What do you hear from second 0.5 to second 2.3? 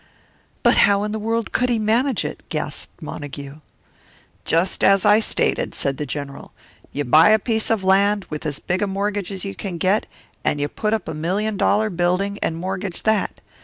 "But how in the world could he manage